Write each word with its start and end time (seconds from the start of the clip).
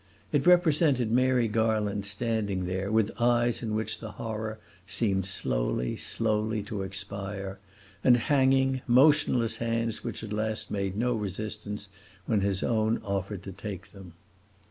It 0.31 0.47
represented 0.47 1.11
Mary 1.11 1.47
Garland 1.47 2.07
standing 2.07 2.65
there 2.65 2.91
with 2.91 3.11
eyes 3.21 3.61
in 3.61 3.75
which 3.75 3.99
the 3.99 4.13
horror 4.13 4.57
seemed 4.87 5.27
slowly, 5.27 5.95
slowly 5.95 6.63
to 6.63 6.81
expire, 6.81 7.59
and 8.03 8.17
hanging, 8.17 8.81
motionless 8.87 9.57
hands 9.57 10.03
which 10.03 10.23
at 10.23 10.33
last 10.33 10.71
made 10.71 10.97
no 10.97 11.13
resistance 11.13 11.89
when 12.25 12.41
his 12.41 12.63
own 12.63 12.97
offered 13.03 13.43
to 13.43 13.51
take 13.51 13.91
them. 13.91 14.13